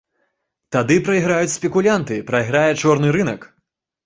Тады 0.75 0.95
прайграюць 1.07 1.51
спекулянты, 1.57 2.17
прайграе 2.31 2.65
чорны 2.81 3.13
рынак. 3.19 3.47